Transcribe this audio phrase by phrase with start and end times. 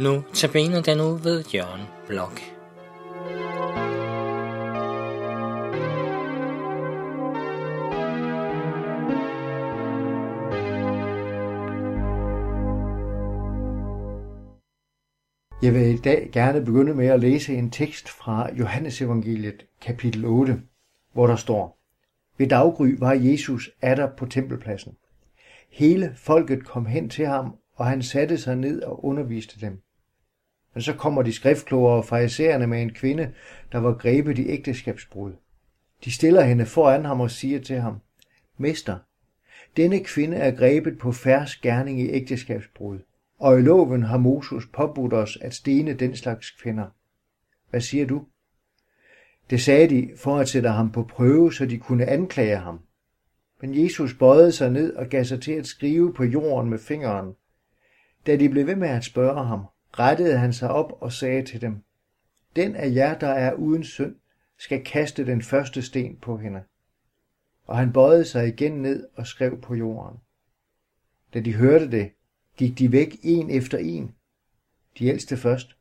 [0.00, 2.40] Nu tabiner den ud ved Jørgen Blok.
[15.62, 20.24] Jeg vil i dag gerne begynde med at læse en tekst fra Johannes evangeliet kapitel
[20.24, 20.62] 8,
[21.12, 21.78] hvor der står,
[22.38, 24.92] Ved daggry var Jesus atter på tempelpladsen.
[25.70, 29.82] Hele folket kom hen til ham, og han satte sig ned og underviste dem.
[30.74, 33.32] Men så kommer de skriftklogere og farisæerne med en kvinde,
[33.72, 35.32] der var grebet i ægteskabsbrud.
[36.04, 38.00] De stiller hende foran ham og siger til ham,
[38.58, 38.98] Mester,
[39.76, 42.98] denne kvinde er grebet på færds gerning i ægteskabsbrud,
[43.38, 46.86] og i loven har Moses påbudt os at stene den slags kvinder.
[47.70, 48.26] Hvad siger du?
[49.50, 52.80] Det sagde de for at sætte ham på prøve, så de kunne anklage ham.
[53.60, 57.34] Men Jesus bøjede sig ned og gav sig til at skrive på jorden med fingeren.
[58.26, 59.66] Da de blev ved med at spørge ham,
[59.98, 61.82] rettede han sig op og sagde til dem,
[62.56, 64.16] Den af jer, der er uden synd,
[64.58, 66.62] skal kaste den første sten på hende.
[67.66, 70.18] Og han bøjede sig igen ned og skrev på jorden.
[71.34, 72.12] Da de hørte det,
[72.56, 74.14] gik de væk en efter en,
[74.98, 75.76] de ældste først,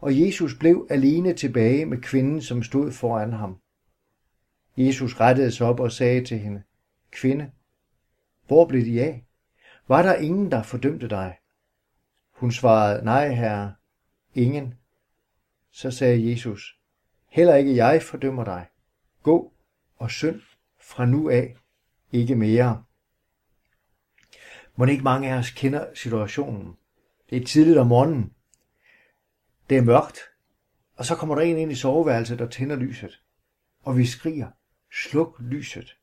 [0.00, 3.58] og Jesus blev alene tilbage med kvinden, som stod foran ham.
[4.76, 6.62] Jesus rettede sig op og sagde til hende,
[7.10, 7.50] Kvinde,
[8.46, 9.26] hvor blev de af?
[9.88, 11.36] Var der ingen, der fordømte dig?
[12.42, 13.74] Hun svarede, nej herre,
[14.34, 14.74] ingen.
[15.70, 16.78] Så sagde Jesus,
[17.28, 18.66] heller ikke jeg fordømmer dig.
[19.22, 19.52] Gå
[19.96, 20.40] og synd
[20.80, 21.56] fra nu af,
[22.12, 22.84] ikke mere.
[24.76, 26.76] Må ikke mange af os kender situationen.
[27.30, 28.32] Det er tidligt om morgenen.
[29.70, 30.18] Det er mørkt,
[30.96, 33.22] og så kommer der en ind i soveværelset og tænder lyset.
[33.82, 34.50] Og vi skriger,
[34.92, 35.96] sluk lyset.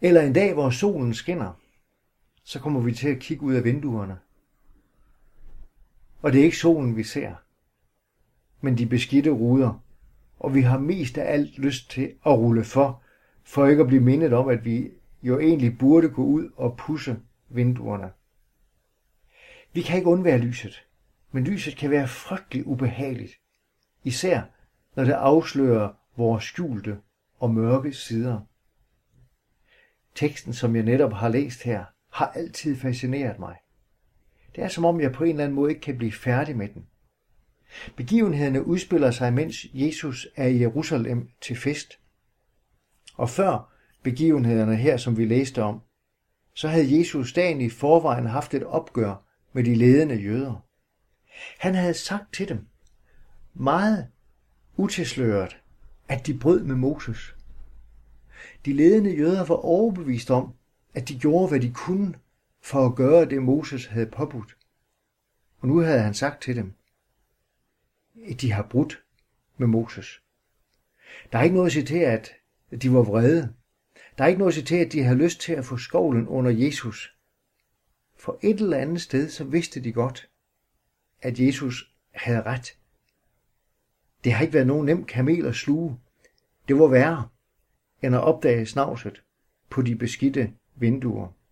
[0.00, 1.52] Eller en dag, hvor solen skinner,
[2.44, 4.18] så kommer vi til at kigge ud af vinduerne.
[6.24, 7.34] Og det er ikke solen, vi ser,
[8.60, 9.84] men de beskidte ruder.
[10.38, 13.02] Og vi har mest af alt lyst til at rulle for,
[13.42, 14.90] for ikke at blive mindet om, at vi
[15.22, 18.12] jo egentlig burde gå ud og pusse vinduerne.
[19.72, 20.86] Vi kan ikke undvære lyset,
[21.32, 23.32] men lyset kan være frygtelig ubehageligt,
[24.04, 24.42] især
[24.96, 26.98] når det afslører vores skjulte
[27.38, 28.40] og mørke sider.
[30.14, 33.56] Teksten, som jeg netop har læst her, har altid fascineret mig.
[34.54, 36.68] Det er som om jeg på en eller anden måde ikke kan blive færdig med
[36.68, 36.86] den.
[37.96, 41.98] Begivenhederne udspiller sig, mens Jesus er i Jerusalem til fest.
[43.14, 43.72] Og før
[44.02, 45.80] begivenhederne her, som vi læste om,
[46.54, 50.64] så havde Jesus dagen i forvejen haft et opgør med de ledende jøder.
[51.58, 52.66] Han havde sagt til dem,
[53.54, 54.06] meget
[54.76, 55.56] utilsløret,
[56.08, 57.36] at de brød med Moses.
[58.64, 60.54] De ledende jøder var overbevist om,
[60.94, 62.14] at de gjorde, hvad de kunne
[62.64, 64.56] for at gøre det, Moses havde påbudt.
[65.60, 66.74] Og nu havde han sagt til dem,
[68.28, 69.04] at de har brudt
[69.56, 70.22] med Moses.
[71.32, 72.32] Der er ikke noget at sige til, at
[72.82, 73.54] de var vrede.
[74.18, 76.28] Der er ikke noget at sige til, at de havde lyst til at få skovlen
[76.28, 77.16] under Jesus.
[78.16, 80.30] For et eller andet sted, så vidste de godt,
[81.22, 82.78] at Jesus havde ret.
[84.24, 86.00] Det har ikke været nogen nem kamel at sluge.
[86.68, 87.28] Det var værre,
[88.02, 89.22] end at opdage snavset
[89.70, 91.43] på de beskidte vinduer.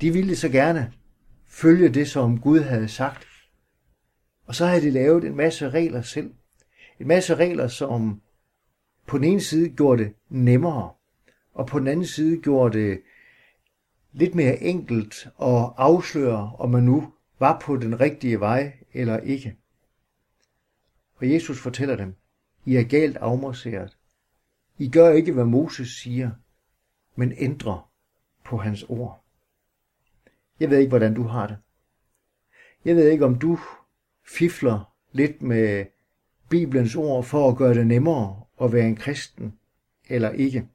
[0.00, 0.92] De ville så gerne
[1.46, 3.26] følge det, som Gud havde sagt.
[4.46, 6.34] Og så havde de lavet en masse regler selv.
[7.00, 8.22] En masse regler, som
[9.06, 10.90] på den ene side gjorde det nemmere,
[11.54, 13.00] og på den anden side gjorde det
[14.12, 19.56] lidt mere enkelt at afsløre, om man nu var på den rigtige vej eller ikke.
[21.16, 22.14] Og Jesus fortæller dem,
[22.64, 23.96] I er galt afmarseret.
[24.78, 26.30] I gør ikke, hvad Moses siger,
[27.14, 27.90] men ændrer
[28.44, 29.25] på hans ord.
[30.60, 31.56] Jeg ved ikke, hvordan du har det.
[32.84, 33.58] Jeg ved ikke, om du
[34.26, 35.86] fifler lidt med
[36.48, 39.58] Bibelens ord for at gøre det nemmere at være en kristen
[40.08, 40.68] eller ikke.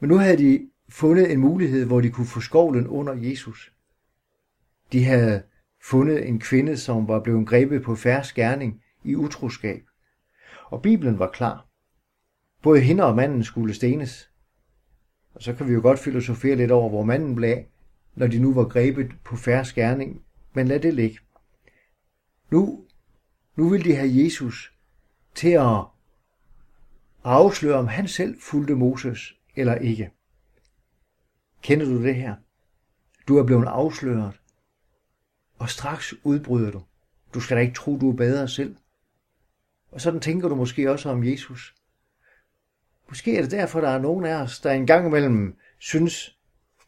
[0.00, 3.72] Men nu havde de fundet en mulighed, hvor de kunne få skovlen under Jesus.
[4.92, 5.42] De havde
[5.82, 9.82] fundet en kvinde, som var blevet grebet på færre gerning i utroskab.
[10.64, 11.66] Og Bibelen var klar.
[12.62, 14.30] Både hende og manden skulle stenes.
[15.38, 17.68] Og så kan vi jo godt filosofere lidt over, hvor manden blev af,
[18.14, 20.22] når de nu var grebet på færre gerning.
[20.52, 21.18] Men lad det ligge.
[22.50, 22.84] Nu,
[23.56, 24.72] nu vil de have Jesus
[25.34, 25.84] til at
[27.24, 30.10] afsløre, om han selv fulgte Moses eller ikke.
[31.62, 32.36] Kender du det her?
[33.28, 34.40] Du er blevet afsløret,
[35.58, 36.82] og straks udbryder du.
[37.34, 38.76] Du skal da ikke tro, du er bedre selv.
[39.90, 41.74] Og sådan tænker du måske også om Jesus.
[43.08, 46.38] Måske er det derfor, der er nogen af os, der engang imellem synes,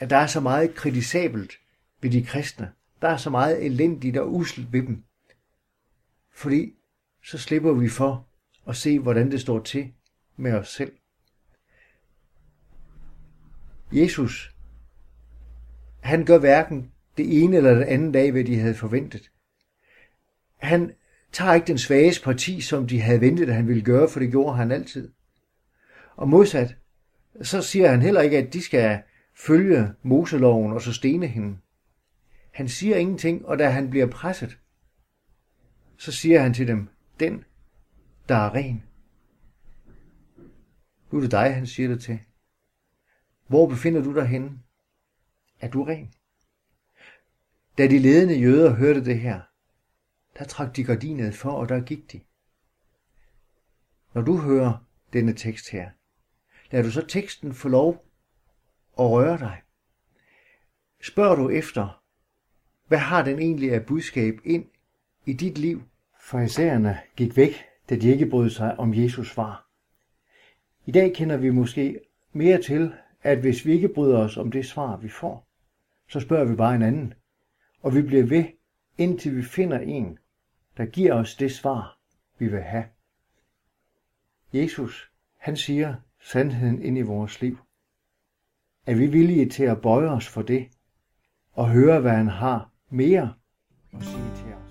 [0.00, 1.52] at der er så meget kritisabelt
[2.00, 2.72] ved de kristne.
[3.02, 5.04] Der er så meget elendigt og uselt ved dem.
[6.32, 6.74] Fordi
[7.24, 8.26] så slipper vi for
[8.68, 9.92] at se, hvordan det står til
[10.36, 10.92] med os selv.
[13.92, 14.54] Jesus,
[16.00, 19.30] han gør hverken det ene eller det andet dag, hvad de havde forventet.
[20.56, 20.92] Han
[21.32, 24.30] tager ikke den svages parti, som de havde ventet, at han ville gøre, for det
[24.30, 25.12] gjorde han altid.
[26.16, 26.76] Og modsat,
[27.42, 29.02] så siger han heller ikke, at de skal
[29.34, 31.58] følge Moseloven og så stene hende.
[32.52, 34.58] Han siger ingenting, og da han bliver presset,
[35.96, 36.88] så siger han til dem,
[37.20, 37.44] den,
[38.28, 38.82] der er ren.
[41.10, 42.20] Nu er det dig, han siger det til.
[43.46, 44.62] Hvor befinder du dig henne?
[45.60, 46.14] Er du ren?
[47.78, 49.40] Da de ledende jøder hørte det her,
[50.38, 52.20] der trak de gardinet for, og der gik de.
[54.14, 55.90] Når du hører denne tekst her,
[56.70, 58.06] lad du så teksten få lov
[58.98, 59.62] at røre dig.
[61.02, 62.02] Spørger du efter,
[62.88, 64.66] hvad har den egentlig af budskab ind
[65.26, 65.82] i dit liv?
[66.20, 69.68] Farisæerne gik væk, da de ikke brød sig om Jesus svar.
[70.86, 72.00] I dag kender vi måske
[72.32, 75.48] mere til, at hvis vi ikke bryder os om det svar, vi får,
[76.08, 77.14] så spørger vi bare en anden,
[77.82, 78.44] og vi bliver ved,
[78.98, 80.18] indtil vi finder en,
[80.76, 81.98] der giver os det svar,
[82.38, 82.84] vi vil have.
[84.52, 87.58] Jesus, han siger sandheden ind i vores liv.
[88.86, 90.68] Er vi villige til at bøje os for det,
[91.52, 93.34] og høre, hvad han har mere
[93.92, 94.65] at sige til os?